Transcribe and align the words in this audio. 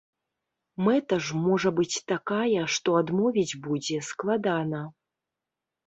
Мэта 0.87 1.15
ж 1.25 1.41
можа 1.43 1.69
быць 1.81 2.01
такая, 2.13 2.65
што 2.79 2.99
адмовіць 3.03 3.57
будзе 3.69 3.97
складана! 4.13 4.81